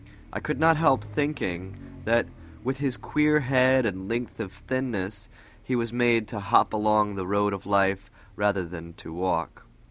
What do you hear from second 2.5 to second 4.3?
with his queer head and